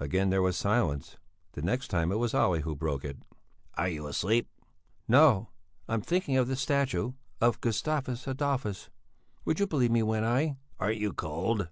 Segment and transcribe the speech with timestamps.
[0.00, 1.18] Again there was silence.
[1.52, 3.18] The next time it was Olle who broke it.
[3.74, 4.48] "Are you asleep?"
[5.06, 5.50] "No;
[5.86, 8.88] I'm thinking of the statue of Gustavus Adolphus;
[9.44, 11.68] would you believe me when I...." "Aren't you cold?"